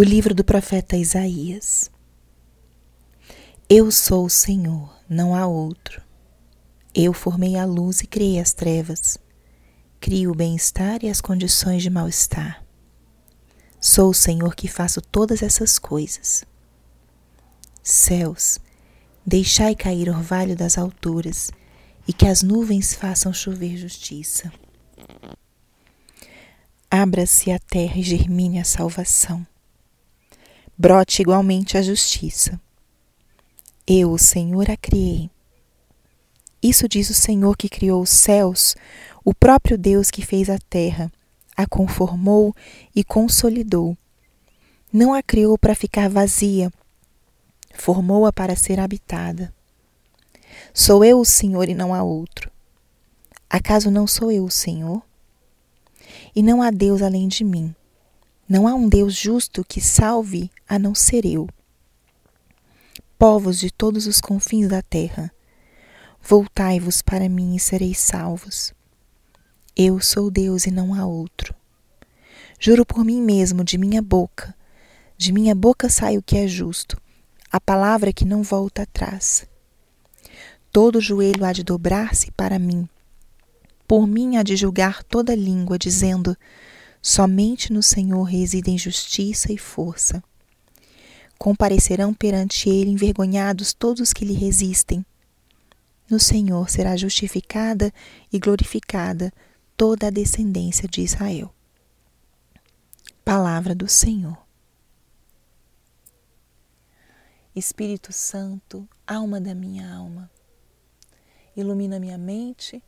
Do 0.00 0.04
livro 0.04 0.34
do 0.34 0.42
profeta 0.42 0.96
Isaías. 0.96 1.90
Eu 3.68 3.90
sou 3.90 4.24
o 4.24 4.30
Senhor, 4.30 4.90
não 5.06 5.34
há 5.34 5.46
outro. 5.46 6.00
Eu 6.94 7.12
formei 7.12 7.54
a 7.58 7.66
luz 7.66 8.00
e 8.00 8.06
criei 8.06 8.40
as 8.40 8.54
trevas. 8.54 9.18
Crio 10.00 10.32
o 10.32 10.34
bem-estar 10.34 11.04
e 11.04 11.10
as 11.10 11.20
condições 11.20 11.82
de 11.82 11.90
mal-estar. 11.90 12.64
Sou 13.78 14.08
o 14.08 14.14
Senhor 14.14 14.54
que 14.54 14.68
faço 14.68 15.02
todas 15.02 15.42
essas 15.42 15.78
coisas. 15.78 16.46
Céus, 17.82 18.58
deixai 19.26 19.74
cair 19.74 20.08
orvalho 20.08 20.56
das 20.56 20.78
alturas 20.78 21.50
e 22.08 22.14
que 22.14 22.26
as 22.26 22.42
nuvens 22.42 22.94
façam 22.94 23.34
chover 23.34 23.76
justiça. 23.76 24.50
Abra-se 26.90 27.50
a 27.50 27.58
terra 27.58 27.98
e 27.98 28.02
germine 28.02 28.58
a 28.58 28.64
salvação 28.64 29.46
brote 30.80 31.20
igualmente 31.20 31.76
a 31.76 31.82
justiça. 31.82 32.58
Eu, 33.86 34.12
o 34.12 34.18
Senhor, 34.18 34.70
a 34.70 34.78
criei. 34.78 35.28
Isso 36.62 36.88
diz 36.88 37.10
o 37.10 37.14
Senhor 37.14 37.54
que 37.54 37.68
criou 37.68 38.00
os 38.00 38.08
céus, 38.08 38.74
o 39.22 39.34
próprio 39.34 39.76
Deus 39.76 40.10
que 40.10 40.24
fez 40.24 40.48
a 40.48 40.58
terra, 40.58 41.12
a 41.54 41.66
conformou 41.66 42.56
e 42.96 43.04
consolidou. 43.04 43.94
Não 44.90 45.12
a 45.12 45.22
criou 45.22 45.58
para 45.58 45.74
ficar 45.74 46.08
vazia, 46.08 46.72
formou-a 47.74 48.32
para 48.32 48.56
ser 48.56 48.80
habitada. 48.80 49.52
Sou 50.72 51.04
eu 51.04 51.20
o 51.20 51.26
Senhor 51.26 51.68
e 51.68 51.74
não 51.74 51.92
há 51.92 52.02
outro. 52.02 52.50
Acaso 53.50 53.90
não 53.90 54.06
sou 54.06 54.32
eu 54.32 54.46
o 54.46 54.50
Senhor? 54.50 55.02
E 56.34 56.42
não 56.42 56.62
há 56.62 56.70
Deus 56.70 57.02
além 57.02 57.28
de 57.28 57.44
mim. 57.44 57.74
Não 58.50 58.66
há 58.66 58.74
um 58.74 58.88
Deus 58.88 59.14
justo 59.14 59.64
que 59.64 59.80
salve 59.80 60.50
a 60.68 60.76
não 60.76 60.92
ser 60.92 61.24
eu. 61.24 61.48
Povos 63.16 63.60
de 63.60 63.70
todos 63.70 64.08
os 64.08 64.20
confins 64.20 64.66
da 64.66 64.82
terra, 64.82 65.32
voltai-vos 66.20 67.00
para 67.00 67.28
mim 67.28 67.54
e 67.54 67.60
sereis 67.60 68.00
salvos. 68.00 68.74
Eu 69.76 70.00
sou 70.00 70.32
Deus 70.32 70.66
e 70.66 70.72
não 70.72 70.92
há 70.92 71.06
outro. 71.06 71.54
Juro 72.58 72.84
por 72.84 73.04
mim 73.04 73.22
mesmo, 73.22 73.62
de 73.62 73.78
minha 73.78 74.02
boca, 74.02 74.52
de 75.16 75.30
minha 75.30 75.54
boca 75.54 75.88
sai 75.88 76.18
o 76.18 76.22
que 76.22 76.36
é 76.36 76.48
justo, 76.48 77.00
a 77.52 77.60
palavra 77.60 78.12
que 78.12 78.24
não 78.24 78.42
volta 78.42 78.82
atrás. 78.82 79.46
Todo 80.72 81.00
joelho 81.00 81.44
há 81.44 81.52
de 81.52 81.62
dobrar-se 81.62 82.32
para 82.32 82.58
mim. 82.58 82.88
Por 83.86 84.08
mim 84.08 84.38
há 84.38 84.42
de 84.42 84.56
julgar 84.56 85.04
toda 85.04 85.36
língua, 85.36 85.78
dizendo: 85.78 86.36
Somente 87.02 87.72
no 87.72 87.82
Senhor 87.82 88.22
residem 88.24 88.76
justiça 88.76 89.52
e 89.52 89.56
força. 89.56 90.22
Comparecerão 91.38 92.12
perante 92.12 92.68
ele 92.68 92.90
envergonhados 92.90 93.72
todos 93.72 94.02
os 94.02 94.12
que 94.12 94.24
lhe 94.24 94.34
resistem. 94.34 95.04
No 96.10 96.20
Senhor 96.20 96.68
será 96.68 96.96
justificada 96.96 97.92
e 98.30 98.38
glorificada 98.38 99.32
toda 99.76 100.08
a 100.08 100.10
descendência 100.10 100.86
de 100.86 101.00
Israel. 101.00 101.54
Palavra 103.24 103.74
do 103.74 103.88
Senhor. 103.88 104.36
Espírito 107.56 108.12
Santo, 108.12 108.86
alma 109.06 109.40
da 109.40 109.54
minha 109.54 109.92
alma, 109.92 110.30
ilumina 111.56 111.98
minha 111.98 112.18
mente, 112.18 112.82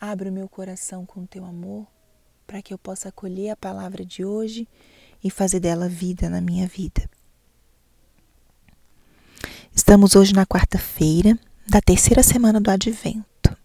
abre 0.00 0.28
o 0.28 0.32
meu 0.32 0.48
coração 0.48 1.06
com 1.06 1.26
teu 1.26 1.44
amor 1.44 1.93
para 2.46 2.62
que 2.62 2.72
eu 2.72 2.78
possa 2.78 3.08
acolher 3.08 3.50
a 3.50 3.56
palavra 3.56 4.04
de 4.04 4.24
hoje 4.24 4.68
e 5.22 5.30
fazer 5.30 5.60
dela 5.60 5.88
vida 5.88 6.28
na 6.28 6.40
minha 6.40 6.66
vida. 6.66 7.08
Estamos 9.74 10.14
hoje 10.14 10.32
na 10.32 10.46
quarta-feira 10.46 11.38
da 11.66 11.80
terceira 11.80 12.22
semana 12.22 12.60
do 12.60 12.70
Advento. 12.70 13.56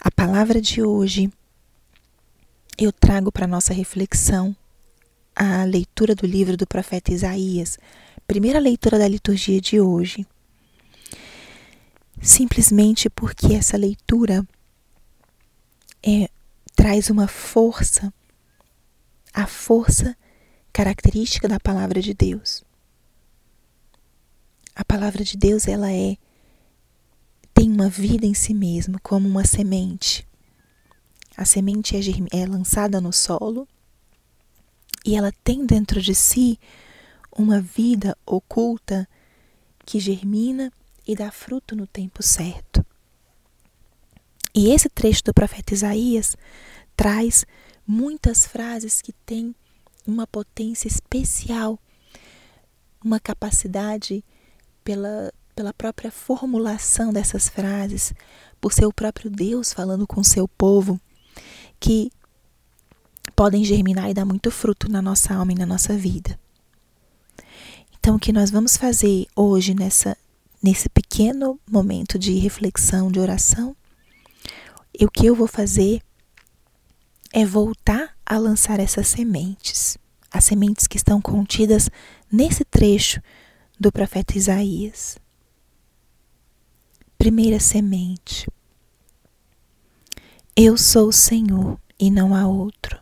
A 0.00 0.10
palavra 0.10 0.60
de 0.60 0.82
hoje 0.82 1.30
eu 2.78 2.92
trago 2.92 3.30
para 3.30 3.46
nossa 3.46 3.72
reflexão 3.72 4.54
a 5.34 5.64
leitura 5.64 6.14
do 6.14 6.26
livro 6.26 6.56
do 6.56 6.66
profeta 6.66 7.12
Isaías, 7.12 7.78
primeira 8.26 8.58
leitura 8.58 8.98
da 8.98 9.06
liturgia 9.06 9.60
de 9.60 9.80
hoje. 9.80 10.26
Simplesmente 12.20 13.10
porque 13.10 13.52
essa 13.54 13.76
leitura 13.76 14.46
é, 16.06 16.30
traz 16.76 17.10
uma 17.10 17.26
força, 17.26 18.14
a 19.34 19.46
força 19.46 20.16
característica 20.72 21.48
da 21.48 21.58
palavra 21.58 22.00
de 22.00 22.14
Deus. 22.14 22.64
A 24.74 24.84
palavra 24.84 25.24
de 25.24 25.36
Deus, 25.36 25.66
ela 25.66 25.90
é 25.90 26.16
tem 27.52 27.72
uma 27.72 27.88
vida 27.88 28.26
em 28.26 28.34
si 28.34 28.52
mesma, 28.52 29.00
como 29.02 29.26
uma 29.26 29.44
semente. 29.44 30.28
A 31.36 31.44
semente 31.44 31.96
é, 31.96 32.00
é 32.42 32.46
lançada 32.46 33.00
no 33.00 33.12
solo 33.12 33.66
e 35.04 35.16
ela 35.16 35.32
tem 35.42 35.64
dentro 35.64 36.00
de 36.00 36.14
si 36.14 36.58
uma 37.32 37.60
vida 37.60 38.16
oculta 38.26 39.08
que 39.84 39.98
germina 39.98 40.70
e 41.06 41.16
dá 41.16 41.30
fruto 41.30 41.74
no 41.74 41.86
tempo 41.86 42.22
certo. 42.22 42.84
E 44.56 44.70
esse 44.70 44.88
trecho 44.88 45.22
do 45.22 45.34
profeta 45.34 45.74
Isaías 45.74 46.34
traz 46.96 47.44
muitas 47.86 48.46
frases 48.46 49.02
que 49.02 49.12
têm 49.12 49.54
uma 50.06 50.26
potência 50.26 50.88
especial, 50.88 51.78
uma 53.04 53.20
capacidade 53.20 54.24
pela, 54.82 55.30
pela 55.54 55.74
própria 55.74 56.10
formulação 56.10 57.12
dessas 57.12 57.50
frases, 57.50 58.14
por 58.58 58.72
ser 58.72 58.86
o 58.86 58.92
próprio 58.92 59.28
Deus 59.28 59.74
falando 59.74 60.06
com 60.06 60.22
o 60.22 60.24
seu 60.24 60.48
povo, 60.48 60.98
que 61.78 62.10
podem 63.34 63.62
germinar 63.62 64.08
e 64.08 64.14
dar 64.14 64.24
muito 64.24 64.50
fruto 64.50 64.90
na 64.90 65.02
nossa 65.02 65.34
alma 65.34 65.52
e 65.52 65.56
na 65.56 65.66
nossa 65.66 65.94
vida. 65.94 66.40
Então, 67.98 68.16
o 68.16 68.18
que 68.18 68.32
nós 68.32 68.50
vamos 68.50 68.74
fazer 68.74 69.26
hoje 69.36 69.74
nessa, 69.74 70.16
nesse 70.62 70.88
pequeno 70.88 71.60
momento 71.70 72.18
de 72.18 72.32
reflexão, 72.38 73.12
de 73.12 73.20
oração, 73.20 73.76
e 74.98 75.04
o 75.04 75.10
que 75.10 75.26
eu 75.26 75.34
vou 75.34 75.46
fazer 75.46 76.00
é 77.32 77.44
voltar 77.44 78.16
a 78.24 78.38
lançar 78.38 78.80
essas 78.80 79.06
sementes, 79.08 79.98
as 80.30 80.44
sementes 80.44 80.86
que 80.86 80.96
estão 80.96 81.20
contidas 81.20 81.90
nesse 82.32 82.64
trecho 82.64 83.20
do 83.78 83.92
profeta 83.92 84.38
Isaías. 84.38 85.18
Primeira 87.18 87.60
semente. 87.60 88.50
Eu 90.54 90.78
sou 90.78 91.08
o 91.08 91.12
Senhor 91.12 91.78
e 91.98 92.10
não 92.10 92.34
há 92.34 92.46
outro. 92.46 92.98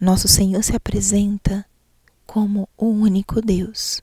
Nosso 0.00 0.28
Senhor 0.28 0.62
se 0.62 0.76
apresenta 0.76 1.66
como 2.24 2.68
o 2.76 2.86
único 2.86 3.40
Deus. 3.40 4.00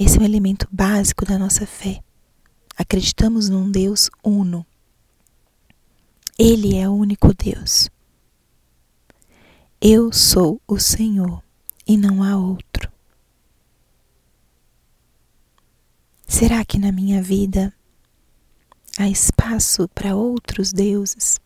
Esse 0.00 0.16
é 0.16 0.20
um 0.20 0.24
elemento 0.24 0.66
básico 0.70 1.26
da 1.26 1.38
nossa 1.38 1.66
fé. 1.66 2.05
Acreditamos 2.76 3.48
num 3.48 3.70
Deus 3.70 4.10
uno. 4.22 4.66
Ele 6.38 6.76
é 6.76 6.86
o 6.86 6.92
único 6.92 7.32
Deus. 7.32 7.88
Eu 9.80 10.12
sou 10.12 10.60
o 10.68 10.78
Senhor 10.78 11.42
e 11.86 11.96
não 11.96 12.22
há 12.22 12.36
outro. 12.36 12.92
Será 16.28 16.64
que 16.66 16.78
na 16.78 16.92
minha 16.92 17.22
vida 17.22 17.72
há 18.98 19.08
espaço 19.08 19.88
para 19.88 20.14
outros 20.14 20.70
deuses? 20.70 21.40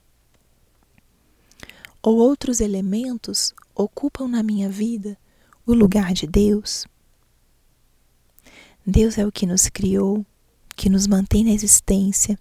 Ou 2.03 2.17
outros 2.17 2.61
elementos 2.61 3.55
ocupam 3.73 4.27
na 4.27 4.43
minha 4.43 4.69
vida 4.69 5.17
o 5.65 5.75
lugar 5.75 6.13
de 6.13 6.27
Deus? 6.27 6.87
Deus 8.85 9.17
é 9.17 9.25
o 9.25 9.31
que 9.31 9.47
nos 9.47 9.69
criou, 9.69 10.27
que 10.81 10.89
nos 10.89 11.07
mantém 11.07 11.45
na 11.45 11.51
existência 11.51 12.39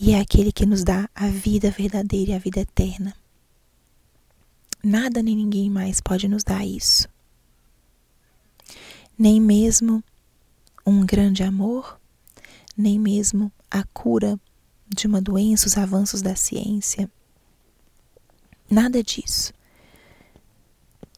e 0.00 0.12
é 0.12 0.20
aquele 0.20 0.50
que 0.50 0.64
nos 0.64 0.82
dá 0.82 1.06
a 1.14 1.28
vida 1.28 1.70
verdadeira 1.70 2.30
e 2.30 2.34
a 2.34 2.38
vida 2.38 2.60
eterna. 2.60 3.14
Nada 4.82 5.22
nem 5.22 5.36
ninguém 5.36 5.68
mais 5.68 6.00
pode 6.00 6.26
nos 6.28 6.42
dar 6.42 6.64
isso. 6.64 7.06
Nem 9.18 9.38
mesmo 9.38 10.02
um 10.86 11.04
grande 11.04 11.42
amor, 11.42 12.00
nem 12.74 12.98
mesmo 12.98 13.52
a 13.70 13.84
cura 13.84 14.40
de 14.88 15.06
uma 15.06 15.20
doença, 15.20 15.66
os 15.66 15.76
avanços 15.76 16.22
da 16.22 16.34
ciência. 16.34 17.06
Nada 18.70 19.02
disso. 19.02 19.52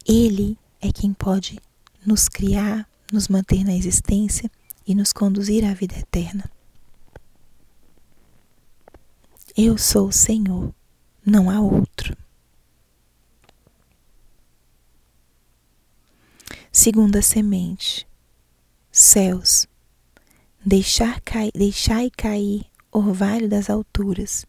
Ele 0.05 0.59
é 0.81 0.91
quem 0.91 1.13
pode 1.15 1.61
nos 2.05 2.29
criar, 2.29 2.91
nos 3.13 3.29
manter 3.29 3.63
na 3.63 3.73
existência 3.77 4.51
e 4.87 4.95
nos 4.95 5.13
conduzir 5.13 5.65
à 5.65 5.73
vida 5.75 5.99
eterna. 5.99 6.51
Eu 9.57 9.79
sou 9.79 10.09
o 10.09 10.13
Senhor, 10.13 10.75
não 11.25 11.49
há 11.49 11.61
outro. 11.61 12.17
Segunda 16.73 17.23
semente, 17.23 18.07
céus, 18.91 19.69
deixar 20.67 21.21
cai, 21.21 21.51
deixai 21.55 22.11
cair 22.11 22.67
orvalho 22.91 23.49
das 23.49 23.69
alturas, 23.69 24.47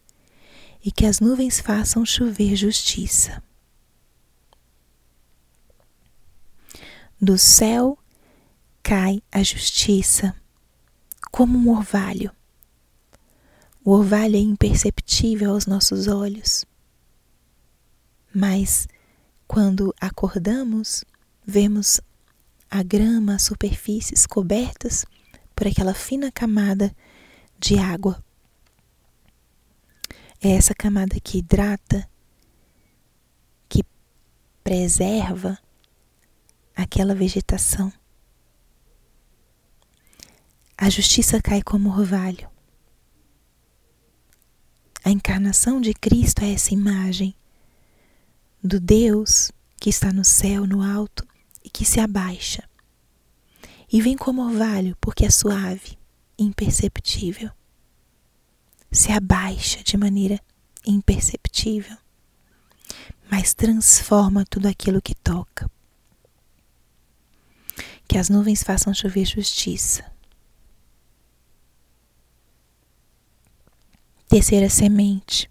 e 0.84 0.90
que 0.90 1.04
as 1.04 1.18
nuvens 1.18 1.60
façam 1.60 2.04
chover 2.06 2.54
justiça. 2.54 3.42
Do 7.20 7.38
céu 7.38 7.98
cai 8.86 9.20
a 9.32 9.42
justiça, 9.42 10.32
como 11.32 11.58
um 11.58 11.76
orvalho. 11.76 12.30
O 13.84 13.90
orvalho 13.90 14.36
é 14.36 14.38
imperceptível 14.38 15.50
aos 15.50 15.66
nossos 15.66 16.06
olhos, 16.06 16.64
mas 18.32 18.86
quando 19.48 19.92
acordamos, 20.00 21.04
vemos 21.44 22.00
a 22.70 22.80
grama, 22.84 23.34
as 23.34 23.42
superfícies 23.42 24.24
cobertas 24.24 25.04
por 25.56 25.66
aquela 25.66 25.92
fina 25.92 26.30
camada 26.30 26.94
de 27.58 27.80
água. 27.80 28.22
É 30.40 30.50
essa 30.50 30.76
camada 30.76 31.18
que 31.18 31.38
hidrata, 31.38 32.08
que 33.68 33.82
preserva 34.62 35.58
aquela 36.76 37.16
vegetação. 37.16 37.92
A 40.86 40.88
justiça 40.88 41.42
cai 41.42 41.62
como 41.62 41.90
orvalho. 41.90 42.48
A 45.02 45.10
encarnação 45.10 45.80
de 45.80 45.92
Cristo 45.92 46.44
é 46.44 46.52
essa 46.52 46.72
imagem 46.72 47.34
do 48.62 48.78
Deus 48.78 49.50
que 49.80 49.90
está 49.90 50.12
no 50.12 50.24
céu, 50.24 50.64
no 50.64 50.80
alto 50.80 51.26
e 51.64 51.68
que 51.68 51.84
se 51.84 51.98
abaixa. 51.98 52.62
E 53.92 54.00
vem 54.00 54.16
como 54.16 54.46
orvalho, 54.46 54.96
porque 55.00 55.26
é 55.26 55.28
suave, 55.28 55.98
imperceptível. 56.38 57.50
Se 58.92 59.10
abaixa 59.10 59.82
de 59.82 59.96
maneira 59.96 60.40
imperceptível, 60.86 61.96
mas 63.28 63.54
transforma 63.54 64.44
tudo 64.48 64.68
aquilo 64.68 65.02
que 65.02 65.16
toca. 65.16 65.68
Que 68.06 68.16
as 68.16 68.28
nuvens 68.28 68.62
façam 68.62 68.94
chover 68.94 69.24
justiça. 69.24 70.14
Terceira 74.36 74.68
semente. 74.68 75.50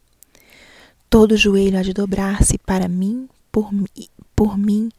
Todo 1.09 1.35
joelho 1.35 1.79
há 1.79 1.81
de 1.81 1.91
dobrar-se 1.91 2.59
para 2.59 2.87
mim, 2.87 3.27
por, 3.51 3.71
por 4.35 4.59
mim 4.59 4.91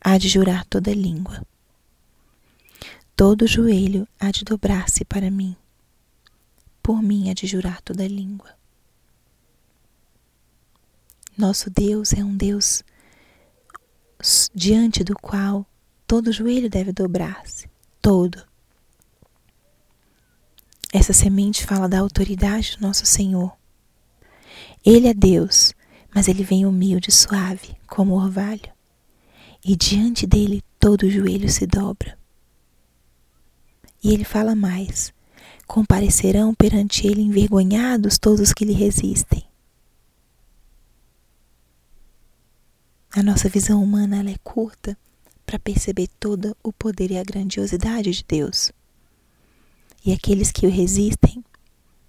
há 0.00 0.18
de 0.18 0.28
jurar 0.28 0.64
toda 0.64 0.92
língua. 0.92 1.46
Todo 3.14 3.46
joelho 3.46 4.08
há 4.18 4.32
de 4.32 4.42
dobrar-se 4.42 5.04
para 5.04 5.30
mim, 5.30 5.54
por 6.82 7.00
mim 7.00 7.30
há 7.30 7.32
de 7.32 7.46
jurar 7.46 7.80
toda 7.82 8.08
língua. 8.08 8.50
Nosso 11.38 11.70
Deus 11.70 12.12
é 12.12 12.24
um 12.24 12.36
Deus 12.36 12.82
diante 14.52 15.04
do 15.04 15.14
qual 15.14 15.64
todo 16.08 16.32
joelho 16.32 16.68
deve 16.68 16.90
dobrar-se, 16.90 17.70
todo. 18.00 18.44
Essa 20.92 21.14
semente 21.14 21.64
fala 21.64 21.88
da 21.88 21.98
autoridade 21.98 22.76
do 22.76 22.86
nosso 22.86 23.06
Senhor. 23.06 23.56
Ele 24.84 25.08
é 25.08 25.14
Deus, 25.14 25.72
mas 26.14 26.28
ele 26.28 26.44
vem 26.44 26.66
humilde 26.66 27.08
e 27.08 27.12
suave, 27.12 27.74
como 27.86 28.14
orvalho, 28.14 28.70
e 29.64 29.74
diante 29.74 30.26
dele 30.26 30.62
todo 30.78 31.04
o 31.04 31.10
joelho 31.10 31.48
se 31.48 31.66
dobra. 31.66 32.18
E 34.04 34.12
ele 34.12 34.24
fala 34.24 34.54
mais: 34.54 35.14
comparecerão 35.66 36.54
perante 36.54 37.06
ele 37.06 37.22
envergonhados 37.22 38.18
todos 38.18 38.40
os 38.40 38.52
que 38.52 38.66
lhe 38.66 38.74
resistem. 38.74 39.42
A 43.14 43.22
nossa 43.22 43.48
visão 43.48 43.82
humana 43.82 44.30
é 44.30 44.36
curta 44.44 44.96
para 45.46 45.58
perceber 45.58 46.08
todo 46.20 46.54
o 46.62 46.72
poder 46.72 47.10
e 47.10 47.18
a 47.18 47.24
grandiosidade 47.24 48.10
de 48.10 48.24
Deus. 48.26 48.72
E 50.04 50.12
aqueles 50.12 50.50
que 50.50 50.66
o 50.66 50.70
resistem, 50.70 51.44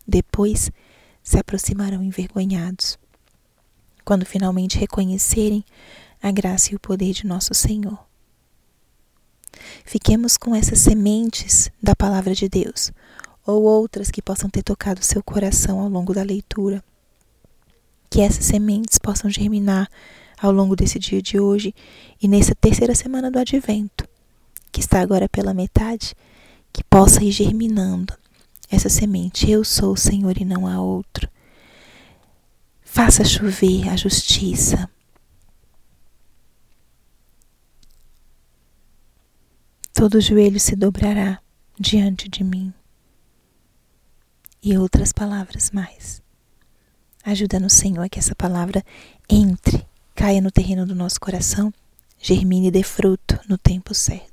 depois 0.07 0.72
se 1.24 1.38
aproximarão 1.38 2.04
envergonhados 2.04 2.98
quando 4.04 4.25
finalmente 4.25 4.78
reconhecerem 4.78 5.63
a 6.22 6.31
graça 6.31 6.72
e 6.72 6.75
o 6.75 6.80
poder 6.80 7.13
de 7.13 7.25
nosso 7.25 7.54
Senhor. 7.54 7.98
Fiquemos 9.86 10.38
com 10.38 10.56
essas 10.56 10.80
sementes 10.80 11.69
da 11.81 11.95
palavra 11.95 12.34
de 12.34 12.50
Deus, 12.50 12.92
ou 13.45 13.63
outras 13.63 14.10
que 14.10 14.22
possam 14.22 14.50
ter 14.50 14.63
tocado 14.63 15.04
seu 15.04 15.22
coração 15.22 15.80
ao 15.80 15.89
longo 15.89 16.13
da 16.13 16.24
leitura. 16.24 16.84
Que 18.10 18.22
essas 18.22 18.46
sementes 18.46 18.98
possam 18.98 19.30
germinar 19.30 19.89
ao 20.42 20.51
longo 20.51 20.75
desse 20.75 21.00
dia 21.00 21.22
de 21.22 21.39
hoje 21.39 21.74
e 22.22 22.28
nessa 22.28 22.56
terceira 22.56 22.96
semana 22.96 23.30
do 23.30 23.39
advento, 23.39 24.07
que 24.72 24.80
está 24.80 25.00
agora 25.01 25.30
pela 25.30 25.54
metade, 25.54 26.16
que 26.74 26.84
possa 26.84 27.24
ir 27.24 27.31
germinando 27.31 28.18
essa 28.70 28.90
semente. 28.90 29.50
Eu 29.50 29.64
sou 29.64 29.94
o 29.94 29.98
Senhor 29.98 30.36
e 30.38 30.44
não 30.44 30.66
há 30.68 30.81
outro. 30.81 31.30
Faça 32.84 33.24
chover 33.24 33.88
a 33.90 33.96
justiça. 33.96 34.90
Todo 39.94 40.20
joelho 40.20 40.60
se 40.60 40.75
dobrará 40.75 41.40
diante 41.80 42.28
de 42.28 42.44
mim. 42.44 42.74
E 44.62 44.78
outras 44.78 45.14
palavras 45.14 45.70
mais. 45.72 46.22
Ajuda 47.24 47.60
no 47.60 47.70
Senhor 47.70 48.10
que 48.10 48.20
essa 48.20 48.36
palavra 48.36 48.84
entre, 49.30 49.86
caia 50.16 50.42
no 50.42 50.52
terreno 50.52 50.86
do 50.86 50.96
nosso 50.96 51.20
coração, 51.20 51.74
germine 52.20 52.68
e 52.68 52.72
dê 52.72 52.84
fruto 52.84 53.40
no 53.48 53.58
tempo 53.58 53.94
certo. 53.94 54.33